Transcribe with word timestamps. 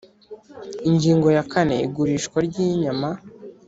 Ingingo 0.89 1.27
ya 1.35 1.43
kane 1.51 1.75
Igurishwa 1.85 2.37
ry 2.47 2.55
inyama 2.67 3.09